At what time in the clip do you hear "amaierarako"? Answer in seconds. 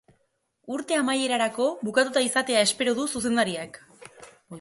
1.01-1.67